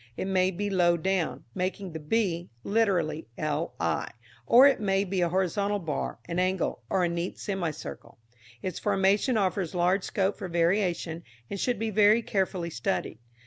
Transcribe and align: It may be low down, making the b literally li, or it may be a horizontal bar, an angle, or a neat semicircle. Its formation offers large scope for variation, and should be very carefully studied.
It 0.17 0.25
may 0.25 0.49
be 0.49 0.67
low 0.71 0.97
down, 0.97 1.43
making 1.53 1.91
the 1.93 1.99
b 1.99 2.49
literally 2.63 3.27
li, 3.37 4.05
or 4.47 4.65
it 4.65 4.79
may 4.79 5.03
be 5.03 5.21
a 5.21 5.29
horizontal 5.29 5.77
bar, 5.77 6.17
an 6.25 6.39
angle, 6.39 6.81
or 6.89 7.03
a 7.03 7.07
neat 7.07 7.37
semicircle. 7.37 8.17
Its 8.63 8.79
formation 8.79 9.37
offers 9.37 9.75
large 9.75 10.03
scope 10.03 10.39
for 10.39 10.47
variation, 10.47 11.21
and 11.51 11.59
should 11.59 11.77
be 11.77 11.91
very 11.91 12.23
carefully 12.23 12.71
studied. 12.71 13.19